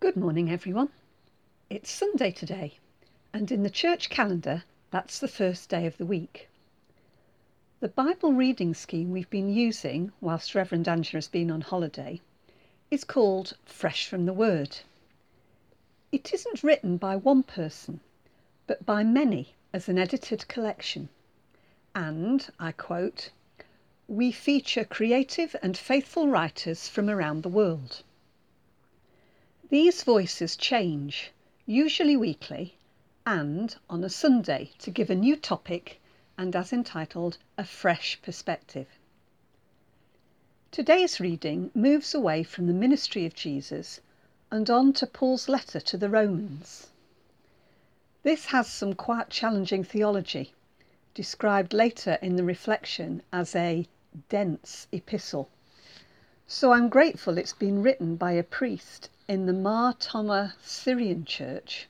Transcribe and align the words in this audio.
Good 0.00 0.16
morning, 0.16 0.50
everyone. 0.50 0.88
It's 1.68 1.90
Sunday 1.90 2.30
today, 2.30 2.78
and 3.34 3.52
in 3.52 3.64
the 3.64 3.68
church 3.68 4.08
calendar, 4.08 4.64
that's 4.90 5.18
the 5.18 5.28
first 5.28 5.68
day 5.68 5.84
of 5.84 5.98
the 5.98 6.06
week. 6.06 6.48
The 7.80 7.88
Bible 7.88 8.32
reading 8.32 8.72
scheme 8.72 9.10
we've 9.10 9.28
been 9.28 9.50
using 9.50 10.10
whilst 10.22 10.54
Reverend 10.54 10.88
Angela 10.88 11.18
has 11.18 11.28
been 11.28 11.50
on 11.50 11.60
holiday 11.60 12.22
is 12.90 13.04
called 13.04 13.58
Fresh 13.66 14.06
from 14.08 14.24
the 14.24 14.32
Word. 14.32 14.78
It 16.10 16.32
isn't 16.32 16.64
written 16.64 16.96
by 16.96 17.16
one 17.16 17.42
person, 17.42 18.00
but 18.66 18.86
by 18.86 19.04
many 19.04 19.52
as 19.74 19.86
an 19.86 19.98
edited 19.98 20.48
collection. 20.48 21.10
And, 21.94 22.48
I 22.58 22.72
quote, 22.72 23.32
we 24.08 24.32
feature 24.32 24.84
creative 24.84 25.54
and 25.62 25.76
faithful 25.76 26.26
writers 26.26 26.88
from 26.88 27.10
around 27.10 27.42
the 27.42 27.50
world. 27.50 28.02
These 29.70 30.02
voices 30.02 30.56
change, 30.56 31.30
usually 31.64 32.16
weekly, 32.16 32.74
and 33.24 33.72
on 33.88 34.02
a 34.02 34.10
Sunday 34.10 34.72
to 34.80 34.90
give 34.90 35.10
a 35.10 35.14
new 35.14 35.36
topic 35.36 36.00
and 36.36 36.56
as 36.56 36.72
entitled 36.72 37.38
A 37.56 37.64
Fresh 37.64 38.20
Perspective. 38.20 38.88
Today's 40.72 41.20
reading 41.20 41.70
moves 41.72 42.16
away 42.16 42.42
from 42.42 42.66
the 42.66 42.72
ministry 42.72 43.24
of 43.26 43.34
Jesus 43.34 44.00
and 44.50 44.68
on 44.68 44.92
to 44.94 45.06
Paul's 45.06 45.48
letter 45.48 45.78
to 45.78 45.96
the 45.96 46.10
Romans. 46.10 46.88
This 48.24 48.46
has 48.46 48.66
some 48.66 48.94
quite 48.94 49.30
challenging 49.30 49.84
theology, 49.84 50.52
described 51.14 51.72
later 51.72 52.18
in 52.20 52.34
the 52.34 52.42
reflection 52.42 53.22
as 53.32 53.54
a 53.54 53.86
dense 54.28 54.88
epistle. 54.90 55.48
So 56.48 56.72
I'm 56.72 56.88
grateful 56.88 57.38
it's 57.38 57.52
been 57.52 57.84
written 57.84 58.16
by 58.16 58.32
a 58.32 58.42
priest 58.42 59.08
in 59.30 59.46
the 59.46 59.52
Mar 59.52 59.92
Thoma 59.92 60.56
Syrian 60.60 61.24
Church, 61.24 61.86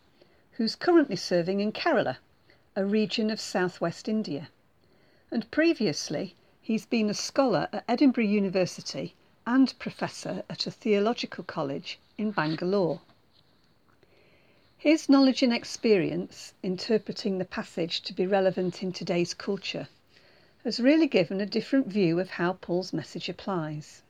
who's 0.52 0.76
currently 0.76 1.16
serving 1.16 1.60
in 1.60 1.72
Kerala, 1.72 2.18
a 2.76 2.84
region 2.84 3.30
of 3.30 3.40
southwest 3.40 4.10
India. 4.10 4.50
And 5.30 5.50
previously, 5.50 6.34
he's 6.60 6.84
been 6.84 7.08
a 7.08 7.14
scholar 7.14 7.66
at 7.72 7.84
Edinburgh 7.88 8.24
University 8.24 9.14
and 9.46 9.72
professor 9.78 10.44
at 10.50 10.66
a 10.66 10.70
theological 10.70 11.42
college 11.42 11.98
in 12.18 12.30
Bangalore. 12.30 13.00
His 14.76 15.08
knowledge 15.08 15.42
and 15.42 15.54
experience 15.54 16.52
interpreting 16.62 17.38
the 17.38 17.46
passage 17.46 18.02
to 18.02 18.12
be 18.12 18.26
relevant 18.26 18.82
in 18.82 18.92
today's 18.92 19.32
culture 19.32 19.88
has 20.62 20.78
really 20.78 21.06
given 21.06 21.40
a 21.40 21.46
different 21.46 21.86
view 21.86 22.20
of 22.20 22.32
how 22.32 22.52
Paul's 22.52 22.92
message 22.92 23.30
applies. 23.30 24.02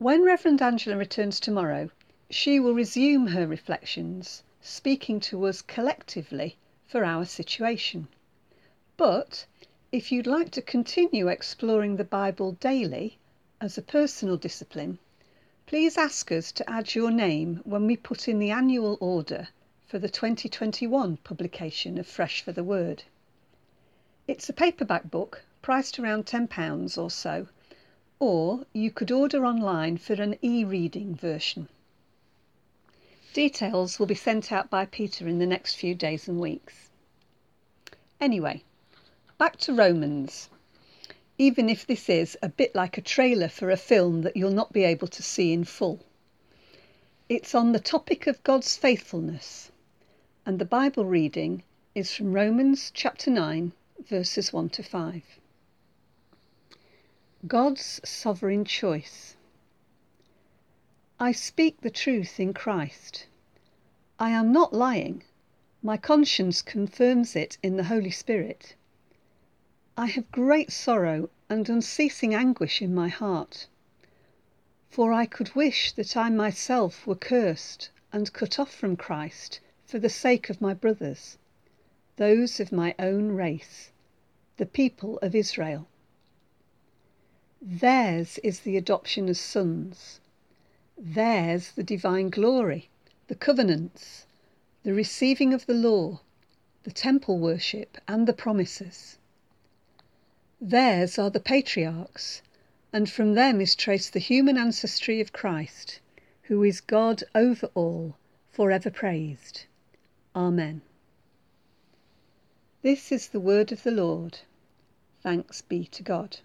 When 0.00 0.22
Reverend 0.22 0.62
Angela 0.62 0.96
returns 0.96 1.40
tomorrow, 1.40 1.90
she 2.30 2.60
will 2.60 2.72
resume 2.72 3.26
her 3.26 3.48
reflections, 3.48 4.44
speaking 4.60 5.18
to 5.22 5.44
us 5.44 5.60
collectively 5.60 6.56
for 6.86 7.04
our 7.04 7.24
situation. 7.24 8.06
But 8.96 9.44
if 9.90 10.12
you'd 10.12 10.28
like 10.28 10.52
to 10.52 10.62
continue 10.62 11.26
exploring 11.26 11.96
the 11.96 12.04
Bible 12.04 12.52
daily 12.52 13.18
as 13.60 13.76
a 13.76 13.82
personal 13.82 14.36
discipline, 14.36 15.00
please 15.66 15.98
ask 15.98 16.30
us 16.30 16.52
to 16.52 16.70
add 16.70 16.94
your 16.94 17.10
name 17.10 17.60
when 17.64 17.84
we 17.84 17.96
put 17.96 18.28
in 18.28 18.38
the 18.38 18.52
annual 18.52 18.98
order 19.00 19.48
for 19.84 19.98
the 19.98 20.08
2021 20.08 21.16
publication 21.24 21.98
of 21.98 22.06
Fresh 22.06 22.42
for 22.42 22.52
the 22.52 22.62
Word. 22.62 23.02
It's 24.28 24.48
a 24.48 24.52
paperback 24.52 25.10
book 25.10 25.42
priced 25.60 25.98
around 25.98 26.24
£10 26.26 26.96
or 26.96 27.10
so 27.10 27.48
or 28.20 28.66
you 28.72 28.90
could 28.90 29.12
order 29.12 29.46
online 29.46 29.96
for 29.96 30.14
an 30.14 30.36
e 30.42 30.64
reading 30.64 31.14
version. 31.14 31.68
Details 33.32 33.98
will 33.98 34.06
be 34.06 34.14
sent 34.14 34.50
out 34.50 34.68
by 34.68 34.84
Peter 34.84 35.28
in 35.28 35.38
the 35.38 35.46
next 35.46 35.76
few 35.76 35.94
days 35.94 36.26
and 36.26 36.40
weeks. 36.40 36.88
Anyway, 38.20 38.64
back 39.38 39.56
to 39.56 39.72
Romans. 39.72 40.48
Even 41.38 41.68
if 41.68 41.86
this 41.86 42.08
is 42.08 42.36
a 42.42 42.48
bit 42.48 42.74
like 42.74 42.98
a 42.98 43.02
trailer 43.02 43.48
for 43.48 43.70
a 43.70 43.76
film 43.76 44.22
that 44.22 44.36
you'll 44.36 44.50
not 44.50 44.72
be 44.72 44.82
able 44.82 45.06
to 45.06 45.22
see 45.22 45.52
in 45.52 45.62
full. 45.62 46.00
It's 47.28 47.54
on 47.54 47.70
the 47.70 47.78
topic 47.78 48.26
of 48.26 48.42
God's 48.42 48.76
faithfulness, 48.76 49.70
and 50.44 50.58
the 50.58 50.64
Bible 50.64 51.04
reading 51.04 51.62
is 51.94 52.12
from 52.12 52.32
Romans 52.32 52.90
chapter 52.92 53.30
9, 53.30 53.70
verses 54.08 54.52
1 54.52 54.70
to 54.70 54.82
5. 54.82 55.22
God's 57.46 58.00
sovereign 58.04 58.64
choice. 58.64 59.36
I 61.20 61.30
speak 61.30 61.80
the 61.80 61.90
truth 61.90 62.40
in 62.40 62.52
Christ. 62.52 63.26
I 64.18 64.30
am 64.30 64.50
not 64.50 64.74
lying. 64.74 65.22
My 65.80 65.96
conscience 65.96 66.62
confirms 66.62 67.36
it 67.36 67.56
in 67.62 67.76
the 67.76 67.84
Holy 67.84 68.10
Spirit. 68.10 68.74
I 69.96 70.06
have 70.06 70.32
great 70.32 70.72
sorrow 70.72 71.30
and 71.48 71.68
unceasing 71.68 72.34
anguish 72.34 72.82
in 72.82 72.92
my 72.92 73.06
heart. 73.06 73.68
For 74.90 75.12
I 75.12 75.24
could 75.24 75.54
wish 75.54 75.92
that 75.92 76.16
I 76.16 76.30
myself 76.30 77.06
were 77.06 77.14
cursed 77.14 77.90
and 78.12 78.32
cut 78.32 78.58
off 78.58 78.74
from 78.74 78.96
Christ 78.96 79.60
for 79.86 80.00
the 80.00 80.10
sake 80.10 80.50
of 80.50 80.60
my 80.60 80.74
brothers, 80.74 81.38
those 82.16 82.58
of 82.58 82.72
my 82.72 82.96
own 82.98 83.28
race, 83.28 83.92
the 84.56 84.66
people 84.66 85.20
of 85.20 85.36
Israel. 85.36 85.86
Theirs 87.60 88.38
is 88.44 88.60
the 88.60 88.76
adoption 88.76 89.28
as 89.28 89.40
sons. 89.40 90.20
Theirs 90.96 91.72
the 91.72 91.82
divine 91.82 92.30
glory, 92.30 92.88
the 93.26 93.34
covenants, 93.34 94.26
the 94.84 94.94
receiving 94.94 95.52
of 95.52 95.66
the 95.66 95.74
law, 95.74 96.20
the 96.84 96.92
temple 96.92 97.40
worship, 97.40 97.98
and 98.06 98.28
the 98.28 98.32
promises. 98.32 99.18
Theirs 100.60 101.18
are 101.18 101.30
the 101.30 101.40
patriarchs, 101.40 102.42
and 102.92 103.10
from 103.10 103.34
them 103.34 103.60
is 103.60 103.74
traced 103.74 104.12
the 104.12 104.20
human 104.20 104.56
ancestry 104.56 105.20
of 105.20 105.32
Christ, 105.32 106.00
who 106.42 106.62
is 106.62 106.80
God 106.80 107.24
over 107.34 107.70
all, 107.74 108.16
forever 108.52 108.90
praised. 108.90 109.64
Amen. 110.34 110.82
This 112.82 113.10
is 113.10 113.28
the 113.28 113.40
word 113.40 113.72
of 113.72 113.82
the 113.82 113.90
Lord. 113.90 114.38
Thanks 115.22 115.60
be 115.60 115.86
to 115.86 116.04
God. 116.04 116.38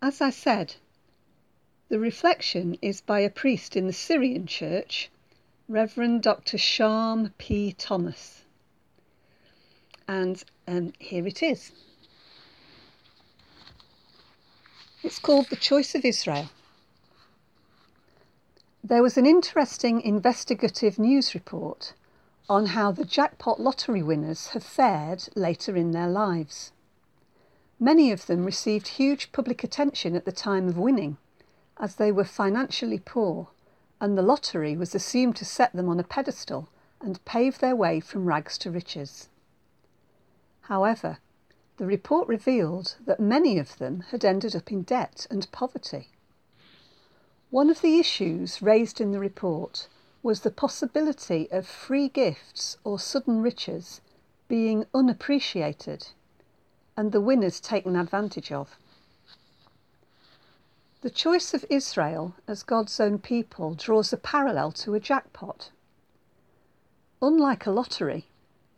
As 0.00 0.20
I 0.20 0.30
said, 0.30 0.76
the 1.88 1.98
reflection 1.98 2.78
is 2.80 3.00
by 3.00 3.18
a 3.18 3.30
priest 3.30 3.74
in 3.76 3.88
the 3.88 3.92
Syrian 3.92 4.46
church, 4.46 5.10
Reverend 5.66 6.22
Dr. 6.22 6.56
Sharm 6.56 7.32
P. 7.36 7.72
Thomas. 7.72 8.44
And 10.06 10.44
um, 10.68 10.92
here 11.00 11.26
it 11.26 11.42
is. 11.42 11.72
It's 15.02 15.18
called 15.18 15.48
The 15.48 15.56
Choice 15.56 15.96
of 15.96 16.04
Israel. 16.04 16.50
There 18.84 19.02
was 19.02 19.18
an 19.18 19.26
interesting 19.26 20.00
investigative 20.00 21.00
news 21.00 21.34
report 21.34 21.94
on 22.48 22.66
how 22.66 22.92
the 22.92 23.04
jackpot 23.04 23.60
lottery 23.60 24.02
winners 24.02 24.48
have 24.48 24.62
fared 24.62 25.28
later 25.34 25.76
in 25.76 25.90
their 25.90 26.08
lives. 26.08 26.70
Many 27.80 28.10
of 28.10 28.26
them 28.26 28.44
received 28.44 28.88
huge 28.88 29.30
public 29.30 29.62
attention 29.62 30.16
at 30.16 30.24
the 30.24 30.32
time 30.32 30.66
of 30.68 30.76
winning, 30.76 31.16
as 31.76 31.94
they 31.94 32.10
were 32.10 32.24
financially 32.24 32.98
poor, 32.98 33.48
and 34.00 34.18
the 34.18 34.22
lottery 34.22 34.76
was 34.76 34.96
assumed 34.96 35.36
to 35.36 35.44
set 35.44 35.72
them 35.72 35.88
on 35.88 36.00
a 36.00 36.04
pedestal 36.04 36.68
and 37.00 37.24
pave 37.24 37.60
their 37.60 37.76
way 37.76 38.00
from 38.00 38.26
rags 38.26 38.58
to 38.58 38.70
riches. 38.72 39.28
However, 40.62 41.18
the 41.76 41.86
report 41.86 42.26
revealed 42.26 42.96
that 43.06 43.20
many 43.20 43.58
of 43.60 43.78
them 43.78 44.00
had 44.10 44.24
ended 44.24 44.56
up 44.56 44.72
in 44.72 44.82
debt 44.82 45.28
and 45.30 45.50
poverty. 45.52 46.08
One 47.50 47.70
of 47.70 47.80
the 47.80 48.00
issues 48.00 48.60
raised 48.60 49.00
in 49.00 49.12
the 49.12 49.20
report 49.20 49.86
was 50.20 50.40
the 50.40 50.50
possibility 50.50 51.48
of 51.52 51.64
free 51.64 52.08
gifts 52.08 52.76
or 52.82 52.98
sudden 52.98 53.40
riches 53.40 54.00
being 54.48 54.84
unappreciated 54.92 56.08
and 56.98 57.12
the 57.12 57.20
winners 57.20 57.60
taken 57.60 57.94
advantage 57.94 58.50
of. 58.50 58.76
The 61.02 61.10
choice 61.10 61.54
of 61.54 61.64
Israel 61.70 62.34
as 62.48 62.64
God's 62.64 62.98
own 62.98 63.20
people 63.20 63.74
draws 63.74 64.12
a 64.12 64.16
parallel 64.16 64.72
to 64.72 64.94
a 64.94 65.00
jackpot. 65.00 65.70
Unlike 67.22 67.66
a 67.66 67.70
lottery, 67.70 68.26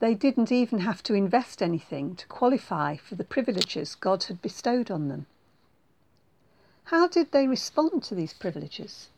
they 0.01 0.15
didn't 0.15 0.53
even 0.53 0.81
have 0.81 1.03
to 1.05 1.15
invest 1.15 1.63
anything 1.63 2.15
to 2.17 2.27
qualify 2.27 2.99
for 2.99 3.15
the 3.15 3.25
privileges 3.25 3.95
God 3.95 4.25
had 4.25 4.43
bestowed 4.43 4.91
on 4.91 5.09
them. 5.09 5.25
How 6.85 7.09
did 7.09 7.33
they 7.33 7.49
respond 7.49 8.03
to 8.03 8.15
these 8.15 8.35
privileges? 8.35 9.09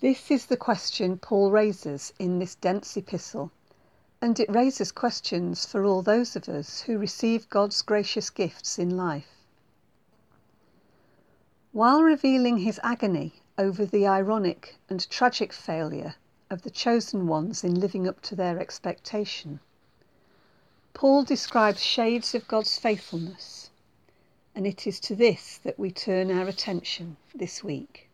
This 0.00 0.30
is 0.30 0.44
the 0.44 0.58
question 0.58 1.16
Paul 1.16 1.50
raises 1.50 2.12
in 2.18 2.40
this 2.40 2.56
dense 2.56 2.94
epistle 2.98 3.52
and 4.20 4.40
it 4.40 4.50
raises 4.50 4.92
questions 4.92 5.66
for 5.66 5.84
all 5.84 6.02
those 6.02 6.36
of 6.36 6.48
us 6.48 6.80
who 6.82 6.98
receive 6.98 7.48
God's 7.48 7.82
gracious 7.82 8.30
gifts 8.30 8.78
in 8.78 8.96
life. 8.96 9.44
While 11.72 12.02
revealing 12.02 12.58
his 12.58 12.80
agony 12.82 13.34
over 13.58 13.84
the 13.84 14.06
ironic 14.06 14.76
and 14.88 15.08
tragic 15.10 15.52
failure 15.52 16.14
of 16.50 16.62
the 16.62 16.70
chosen 16.70 17.26
ones 17.26 17.64
in 17.64 17.80
living 17.80 18.06
up 18.06 18.20
to 18.22 18.36
their 18.36 18.58
expectation. 18.58 19.60
Paul 20.94 21.24
describes 21.24 21.82
shades 21.82 22.34
of 22.34 22.48
God's 22.48 22.78
faithfulness, 22.78 23.70
and 24.54 24.66
it 24.66 24.86
is 24.86 25.00
to 25.00 25.16
this 25.16 25.58
that 25.58 25.78
we 25.78 25.90
turn 25.90 26.30
our 26.30 26.46
attention 26.46 27.16
this 27.34 27.62
week. 27.62 28.05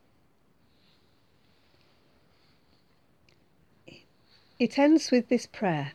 It 4.63 4.79
ends 4.79 5.11
with 5.11 5.29
this 5.29 5.45
prayer 5.45 5.91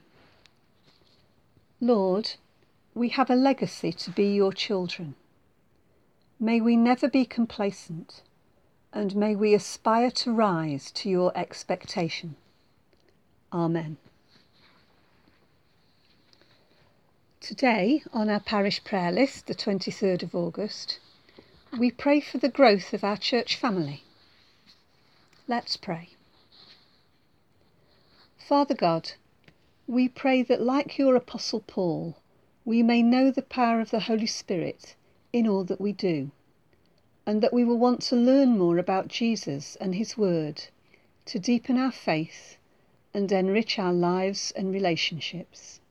Lord, 1.80 2.34
we 2.94 3.08
have 3.08 3.30
a 3.30 3.34
legacy 3.34 3.94
to 3.94 4.12
be 4.12 4.36
your 4.36 4.52
children. 4.52 5.16
May 6.38 6.60
we 6.60 6.76
never 6.76 7.08
be 7.08 7.24
complacent, 7.24 8.24
and 8.92 9.16
may 9.16 9.38
we 9.38 9.54
aspire 9.54 10.12
to 10.12 10.34
rise 10.34 10.92
to 10.96 11.10
your 11.10 11.32
expectation. 11.34 12.36
Amen. 13.54 13.96
Today, 17.40 18.04
on 18.12 18.30
our 18.30 18.42
parish 18.42 18.84
prayer 18.84 19.14
list, 19.14 19.48
the 19.48 19.56
23rd 19.56 20.24
of 20.24 20.36
August, 20.36 21.00
we 21.80 21.90
pray 21.90 22.20
for 22.20 22.38
the 22.38 22.50
growth 22.50 22.94
of 22.94 23.06
our 23.06 23.16
church 23.16 23.56
family. 23.56 24.04
Let's 25.48 25.78
pray. 25.78 26.17
Father 28.48 28.76
God, 28.76 29.12
we 29.88 30.08
pray 30.08 30.42
that, 30.42 30.62
like 30.62 30.98
your 30.98 31.18
Apostle 31.18 31.60
Paul, 31.60 32.16
we 32.64 32.82
may 32.82 33.04
know 33.04 33.30
the 33.30 33.42
power 33.42 33.82
of 33.82 33.90
the 33.90 34.00
Holy 34.00 34.26
Spirit 34.26 34.96
in 35.34 35.46
all 35.46 35.66
that 35.66 35.82
we 35.82 35.92
do, 35.92 36.32
and 37.26 37.44
that 37.44 37.52
we 37.52 37.66
will 37.66 37.78
want 37.78 38.02
to 38.04 38.16
learn 38.16 38.58
more 38.58 38.78
about 38.78 39.10
Jesus 39.10 39.76
and 39.82 39.96
his 39.96 40.18
word 40.18 40.64
to 41.26 41.40
deepen 41.40 41.78
our 41.78 41.92
faith 41.92 42.56
and 43.14 43.30
enrich 43.34 43.78
our 43.78 43.92
lives 43.92 44.54
and 44.56 44.72
relationships. 44.72 45.82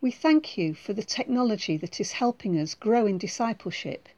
We 0.00 0.12
thank 0.12 0.56
you 0.56 0.72
for 0.72 0.92
the 0.92 1.02
technology 1.02 1.76
that 1.78 1.98
is 1.98 2.12
helping 2.12 2.56
us 2.56 2.76
grow 2.76 3.06
in 3.06 3.18
discipleship, 3.18 4.08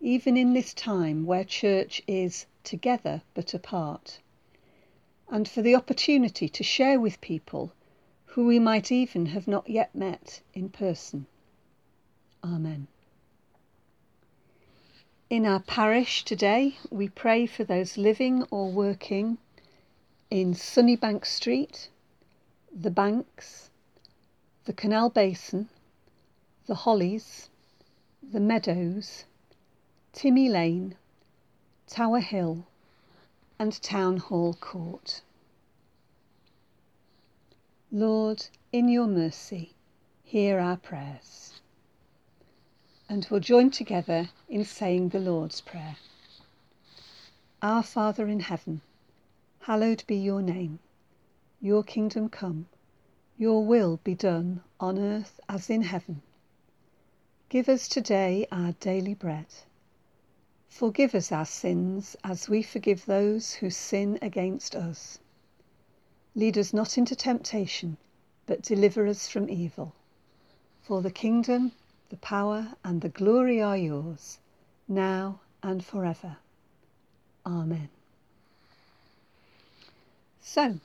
even 0.00 0.36
in 0.36 0.52
this 0.52 0.74
time 0.74 1.26
where 1.26 1.44
church 1.44 2.02
is 2.08 2.46
together 2.64 3.22
but 3.34 3.54
apart, 3.54 4.18
and 5.30 5.48
for 5.48 5.62
the 5.62 5.76
opportunity 5.76 6.48
to 6.48 6.64
share 6.64 6.98
with 6.98 7.20
people 7.20 7.72
who 8.26 8.46
we 8.46 8.58
might 8.58 8.90
even 8.90 9.26
have 9.26 9.46
not 9.46 9.68
yet 9.68 9.94
met 9.94 10.40
in 10.52 10.68
person. 10.68 11.26
Amen. 12.44 12.88
In 15.28 15.46
our 15.46 15.60
parish 15.60 16.24
today, 16.24 16.76
we 16.90 17.08
pray 17.08 17.46
for 17.46 17.62
those 17.62 17.96
living 17.96 18.42
or 18.50 18.70
working 18.70 19.38
in 20.30 20.54
Sunnybank 20.54 21.24
Street, 21.24 21.88
the 22.72 22.90
Banks, 22.90 23.70
the 24.64 24.72
Canal 24.72 25.10
Basin, 25.10 25.68
the 26.66 26.74
Hollies, 26.74 27.48
the 28.22 28.40
Meadows, 28.40 29.24
Timmy 30.12 30.48
Lane, 30.48 30.96
Tower 31.86 32.20
Hill, 32.20 32.66
and 33.60 33.82
Town 33.82 34.16
Hall 34.16 34.54
Court. 34.54 35.20
Lord, 37.92 38.46
in 38.72 38.88
your 38.88 39.06
mercy, 39.06 39.74
hear 40.24 40.58
our 40.58 40.78
prayers. 40.78 41.60
And 43.06 43.28
we'll 43.30 43.40
join 43.40 43.70
together 43.70 44.30
in 44.48 44.64
saying 44.64 45.10
the 45.10 45.18
Lord's 45.18 45.60
Prayer. 45.60 45.98
Our 47.60 47.82
Father 47.82 48.28
in 48.28 48.40
heaven, 48.40 48.80
hallowed 49.58 50.04
be 50.06 50.16
your 50.16 50.40
name. 50.40 50.78
Your 51.60 51.84
kingdom 51.84 52.30
come, 52.30 52.66
your 53.36 53.62
will 53.62 54.00
be 54.02 54.14
done 54.14 54.62
on 54.80 54.98
earth 54.98 55.38
as 55.50 55.68
in 55.68 55.82
heaven. 55.82 56.22
Give 57.50 57.68
us 57.68 57.88
today 57.88 58.46
our 58.50 58.72
daily 58.80 59.12
bread. 59.12 59.48
Forgive 60.70 61.14
us 61.14 61.30
our 61.30 61.44
sins 61.44 62.16
as 62.24 62.48
we 62.48 62.62
forgive 62.62 63.04
those 63.04 63.52
who 63.54 63.68
sin 63.68 64.18
against 64.22 64.74
us 64.74 65.18
Lead 66.36 66.56
us 66.56 66.72
not 66.72 66.96
into 66.96 67.16
temptation, 67.16 67.96
but 68.46 68.62
deliver 68.62 69.06
us 69.06 69.28
from 69.28 69.50
evil. 69.50 69.92
For 70.80 71.02
the 71.02 71.10
kingdom, 71.10 71.72
the 72.08 72.16
power, 72.18 72.76
and 72.84 73.00
the 73.00 73.08
glory 73.08 73.60
are 73.60 73.76
yours, 73.76 74.38
now 74.86 75.40
and 75.60 75.84
forever. 75.84 76.36
Amen. 77.44 77.88
So, 80.40 80.78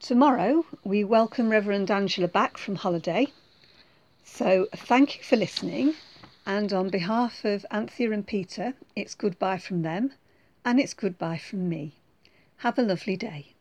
tomorrow 0.00 0.64
we 0.84 1.04
welcome 1.04 1.50
Reverend 1.50 1.90
Angela 1.90 2.28
back 2.28 2.56
from 2.56 2.76
holiday. 2.76 3.26
So, 4.24 4.68
thank 4.74 5.18
you 5.18 5.22
for 5.22 5.36
listening. 5.36 5.94
And 6.44 6.72
on 6.72 6.88
behalf 6.88 7.44
of 7.44 7.64
Anthea 7.70 8.10
and 8.10 8.26
Peter, 8.26 8.74
it's 8.96 9.14
goodbye 9.14 9.58
from 9.58 9.82
them 9.82 10.12
and 10.64 10.80
it's 10.80 10.94
goodbye 10.94 11.38
from 11.38 11.68
me. 11.68 11.94
Have 12.58 12.78
a 12.78 12.82
lovely 12.82 13.16
day. 13.16 13.51